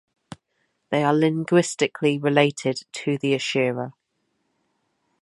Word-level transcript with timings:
They 0.89 1.03
are 1.03 1.13
linguistically 1.13 2.17
related 2.17 2.81
to 2.91 3.19
the 3.19 3.35
Eshira. 3.35 3.93